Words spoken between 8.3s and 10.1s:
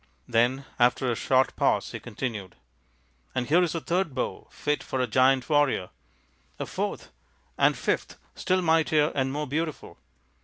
still mightier and more beautiful.